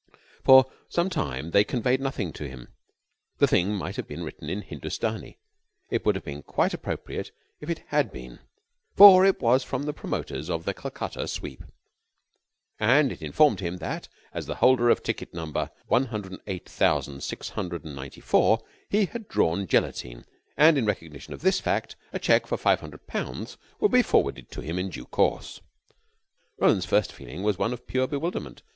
For 0.43 0.65
some 0.89 1.11
time 1.11 1.51
they 1.51 1.63
conveyed 1.63 2.01
nothing 2.01 2.33
to 2.33 2.49
him. 2.49 2.69
The 3.37 3.45
thing 3.45 3.75
might 3.75 3.97
have 3.97 4.07
been 4.07 4.23
written 4.23 4.49
in 4.49 4.63
Hindustani. 4.63 5.37
It 5.91 6.03
would 6.07 6.15
have 6.15 6.23
been 6.23 6.41
quite 6.41 6.73
appropriate 6.73 7.29
if 7.59 7.69
it 7.69 7.83
had 7.89 8.11
been, 8.11 8.39
for 8.95 9.23
it 9.27 9.39
was 9.39 9.63
from 9.63 9.83
the 9.83 9.93
promoters 9.93 10.49
of 10.49 10.65
the 10.65 10.73
Calcutta 10.73 11.27
Sweep, 11.27 11.63
and 12.79 13.11
it 13.11 13.21
informed 13.21 13.59
him 13.59 13.77
that, 13.77 14.07
as 14.33 14.47
the 14.47 14.55
holder 14.55 14.89
of 14.89 15.03
ticket 15.03 15.35
number 15.35 15.69
108,694, 15.85 18.59
he 18.89 19.05
had 19.05 19.27
drawn 19.27 19.67
Gelatine, 19.67 20.25
and 20.57 20.79
in 20.79 20.85
recognition 20.87 21.31
of 21.35 21.41
this 21.43 21.59
fact 21.59 21.95
a 22.11 22.17
check 22.17 22.47
for 22.47 22.57
five 22.57 22.79
hundred 22.79 23.05
pounds 23.05 23.55
would 23.79 23.91
be 23.91 24.01
forwarded 24.01 24.49
to 24.49 24.61
him 24.61 24.79
in 24.79 24.89
due 24.89 25.05
course. 25.05 25.61
Roland's 26.57 26.87
first 26.87 27.11
feeling 27.11 27.43
was 27.43 27.59
one 27.59 27.71
of 27.71 27.85
pure 27.85 28.07
bewilderment. 28.07 28.63